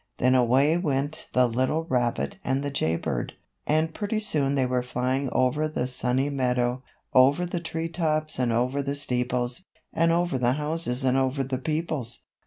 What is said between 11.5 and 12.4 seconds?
peoples!